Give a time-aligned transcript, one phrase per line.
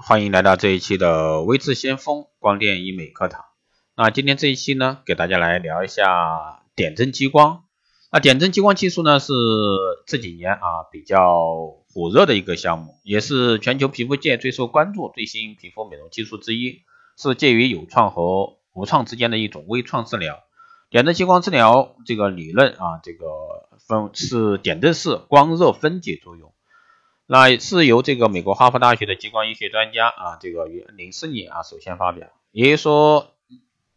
[0.00, 3.44] 欢迎来到这一期的微智先锋光电医美课堂。
[3.96, 7.64] 那今天这一期呢，给大家来聊一下点阵激光。
[8.12, 9.32] 那点阵激光技术呢，是
[10.06, 11.44] 这几年啊比较
[11.92, 16.82] 火热的一个项目，也是全球皮肤界最受关注最新皮肤美容技术之一，
[17.16, 20.38] 是介于有创和无创之间的一种微创治疗。
[20.90, 23.26] 点阵激光治疗这个理论啊，这个
[23.88, 26.54] 分是点阵式光热分解作用。
[27.30, 33.34] 那是由这个美国哈佛大学的激光医学专家啊，这个于零四年啊首先发表，也就是说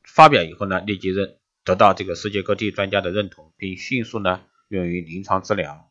[0.04, 5.88] 发表以后呢，立即认得到这个世界各地专家的认同，并迅速呢用于临床治疗。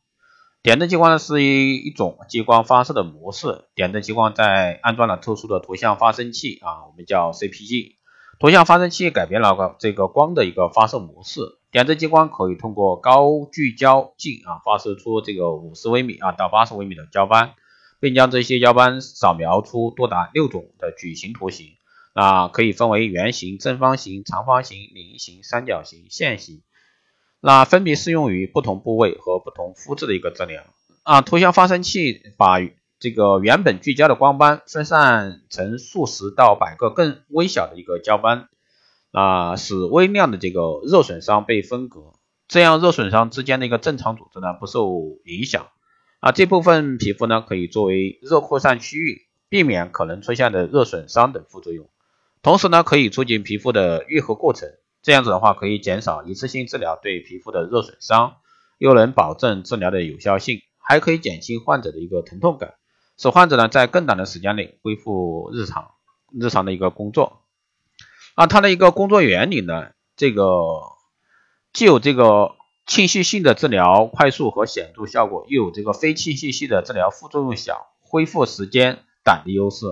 [0.62, 7.94] 点阵激光呢是一一种激光发射的模式，点阵激光在安装了特殊的图像发生器啊，我们叫 CPG，
[8.38, 11.40] 图像发生器改变了个这个光的一个发射模式。
[11.70, 17.52] 点阵激光可以通过高聚焦镜啊，发射出这个五十微米啊到八十微米的焦斑，
[18.00, 21.68] 并将这些焦斑扫描出多达六种的矩形图形，
[22.12, 26.62] 啊，可以分为圆形、正方形、长方形、菱形、三角形、线形，
[27.40, 30.64] 那分别适用于不同部位和不同肤质的一个治疗
[31.04, 31.20] 啊。
[31.20, 32.56] 图像发生器把
[32.98, 38.48] 这个原本聚焦的光斑分散成数十到百个更微小的一个焦斑。
[39.12, 42.12] 啊，使微量的这个热损伤被分隔，
[42.48, 45.68] 这样热损伤之间的一个正常组织呢不受影响。
[46.20, 51.88] 啊，这部分皮肤呢可以作为热扩散区域，避免可能出现的热损伤等副作用。
[52.42, 54.68] 同时呢，可以促进皮肤的愈合过程。
[55.02, 58.36] 这样子的话，可以减少一次性治疗对皮肤的热损伤，
[58.78, 62.74] 又能保证治疗的有效性，还可以减轻患者的一个疼痛感，
[63.16, 65.92] 使患者呢在更短的时间内恢复日常
[66.38, 67.39] 日常的一个工作。
[68.40, 70.44] 啊，它的一个工作原理呢，这个
[71.74, 72.52] 既有这个
[72.86, 79.84] 侵袭性的治疗快速和显著效果，又有这个非侵袭性的治疗副作用小、恢复时间短的优势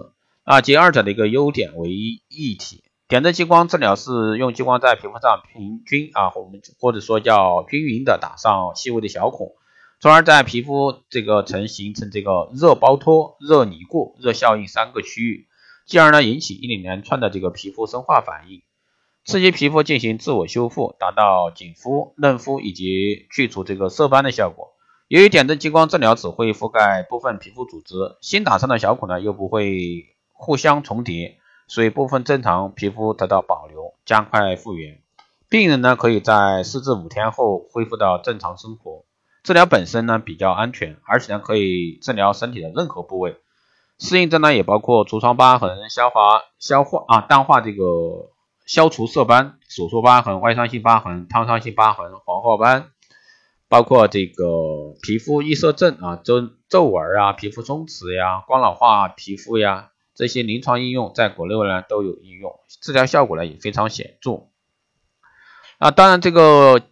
[0.44, 2.84] 啊，集二者的一个优点为一体。
[3.06, 9.56] 点阵激光治疗是用激光在皮肤上平均啊，我们或者说叫均匀的打上细微的小孔，
[10.00, 15.47] 从而在皮肤这个层形成这个热包脱、热凝固、热效应三个区域。
[15.88, 18.60] 进而呢引起一连串的这个皮肤生化反应，
[19.24, 24.74] 刺激皮肤进行自我修复，达到紧肤、嫩肤以及去除这个色斑的效果。
[25.08, 30.04] 由于点阵激光治疗只会覆盖部分皮肤组织，新打上的小孔呢又不会
[30.34, 31.38] 互相重叠，
[31.68, 35.00] 所以部分正常皮肤得到保留，加快复原。
[35.48, 39.06] 病人呢可以在四至五天后恢复到正常生活。
[39.42, 43.36] 治疗本身呢比较安全，而且呢可以治疗身体的任何部位。
[43.98, 48.30] 适应症呢也包括痤疮疤痕、消化消化啊淡化这个
[48.64, 52.92] 消除色斑、手术疤痕、外伤性疤痕、烫伤性疤痕、黄褐斑，
[53.68, 54.44] 包括这个
[55.02, 64.46] 皮肤易色症啊、皱皱纹啊、皮肤松弛呀、光老化皮肤呀，这些临床应用在国内呢都有应用，治疗效果呢也非常显著。
[65.78, 66.82] 啊，当然这个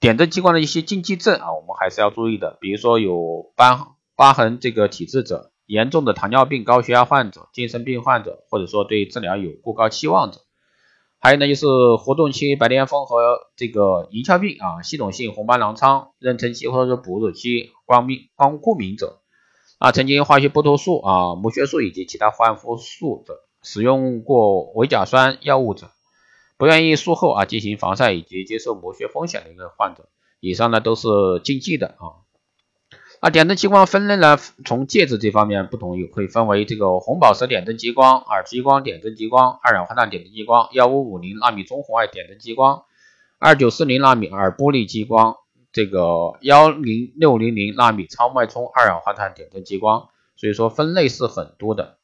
[0.00, 3.78] 点阵激光的一些禁忌症啊，我们还是要注意的，比如说有斑
[4.16, 5.52] 疤痕这个体质者。
[5.66, 10.40] 严重的糖尿病、高血压患者、精神病患者，或者说对治疗有过高期望者，
[11.20, 11.66] 还有呢就是
[11.98, 19.20] 活动期白癜风和这个银翘病啊，系统性红斑狼疮、妊娠期或者说哺乳期光敏光过敏者。
[19.78, 25.90] 啊，曾经化学剥脱素啊、母血素以及其他焕肤素的使用过维甲酸药物者，
[26.56, 30.08] 不愿意术后啊进行防晒以及接受磨血风险的一个患者，
[30.40, 31.08] 以上呢都是
[31.42, 32.23] 禁忌的啊。
[33.24, 34.36] 啊，点阵激光分类呢，
[34.66, 42.84] 从介质这方面不同，有可以分为这个红宝石点阵激光、耳激光点阵激光、二氧化碳点阵激光、幺五五零纳米中红外点阵激光、
[43.38, 45.38] 二九四零纳米耳玻璃激光，
[45.72, 51.96] 这个幺零六零零纳米超脉冲二氧化碳点阵激光，所以说分类是很多的。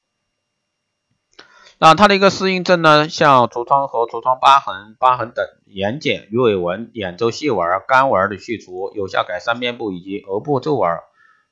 [1.77, 10.89] 那它的一个适应症呢，像痤疮和痤疮疤痕、疤痕等眼睑、鱼尾纹、眼周细纹、干纹的去除，有效改善面部以及额部皱纹。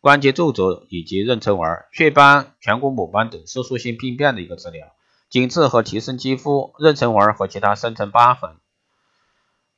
[0.01, 4.87] 关节皱褶以及妊娠纹、雀斑、颧骨母斑等色素性病变的一个治疗，
[5.29, 8.57] 紧致和提升肌肤、妊娠纹和其他深层疤痕。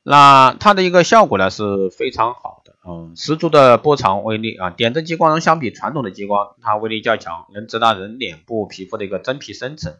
[0.03, 4.69] 那它的一个效果呢是非常好的，嗯，十足的波长威力啊！
[4.71, 9.95] 点阵激光相比传统的激光，它威力较强，能直达人脸部皮肤的一个真皮深层，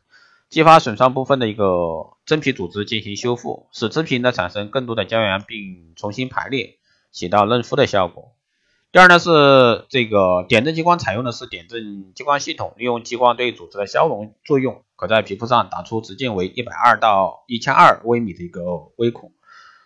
[0.49, 6.77] 激发损伤部分的一个真皮组织进行修复，使真皮呢产生更多的胶原并重新排列，
[7.11, 8.33] 起到嫩肤的效果。
[8.91, 19.31] 第二呢是这个点阵激光采用的是点阵激光系统，利用激光对组织的消融作用，可在皮肤上打出直径为一百二到一千二微米的一个微孔，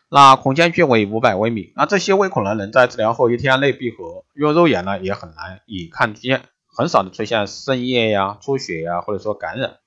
[0.10, 1.72] 那孔间距为五百微米。
[1.76, 9.78] 那这些微孔呢能在治疗后一天内闭合，用肉眼呢也很难以看见很少的出现渗液呀、出血呀，或者说感染。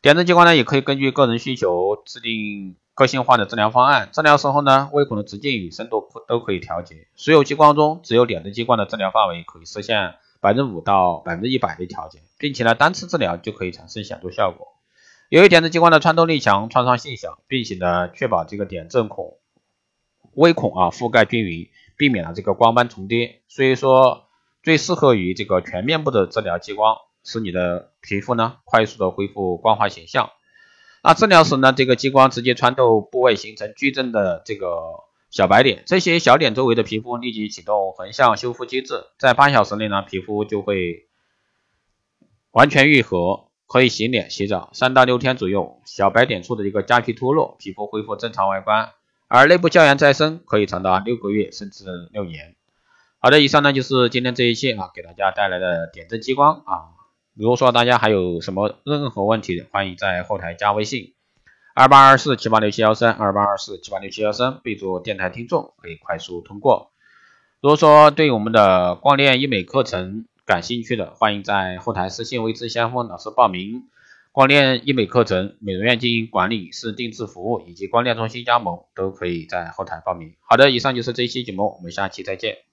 [0.00, 4.08] 点阵激光呢，也可以根据个人需求制定个性化的治疗方案。
[4.12, 7.06] 治疗时候呢，微孔的直径与深度都可以调节。
[7.14, 14.66] 所有激光中，只有点阵激光的治疗范围可以实现百分之五到百分之一百的调节，并且呢，单次治疗就可以产生显著效果。
[15.28, 19.36] 由于点阵激光的穿透力强、创伤性小，并且呢，确保这个点阵孔
[20.34, 21.68] 微孔啊覆盖均匀。
[21.96, 24.28] 避免了这个光斑重叠，所以说
[24.62, 30.30] 最适合于这个全面部的治疗激光，使你的皮肤呢快速的恢复光滑形象。
[31.02, 41.06] 那治疗时呢，这个激光直接穿透部位，形成矩阵的这个小白点，这些小点周围的皮肤立即启动横向修复机制，在八小时内呢，皮肤就会
[42.50, 48.90] 完全愈合，可以洗脸洗澡，三到六天左右，小白点处的一个痂皮脱落，皮肤恢复正常外观。
[49.28, 52.56] 而内部胶原再生可以长达六个月甚至六年。
[53.20, 56.97] 好的，以上呢就是今天这一期啊给大家带来的点阵激光啊。
[57.38, 61.14] 如果说大家还有什么任何问题，欢迎在后台加微信
[61.72, 66.90] 二八二四七八六七幺三二八二四七八六七幺三，备注电台听众，可以快速通过。
[67.60, 73.84] 如果说对我们的光电医美课程感兴趣的，欢迎在后台私信为之先锋老师报名。
[74.32, 80.34] 光电医美课程、美容院经营管理是定制服务以及光电中心加盟都可以在后台报名。
[80.40, 82.67] 好的，以上就是这一期节目，我们下期再见。